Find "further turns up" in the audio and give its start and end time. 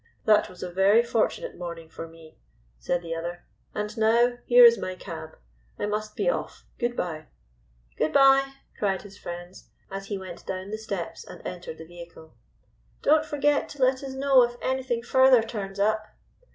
15.03-16.03